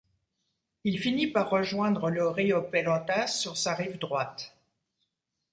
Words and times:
Il 0.83 0.97
finit 0.99 1.27
par 1.27 1.47
rejoindre 1.51 2.09
le 2.09 2.27
rio 2.27 2.63
Pelotas 2.63 3.27
sur 3.27 3.55
sa 3.55 3.75
rive 3.75 3.99
droite. 3.99 4.57